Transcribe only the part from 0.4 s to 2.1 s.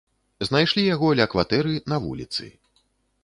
Знайшлі яго ля кватэры, на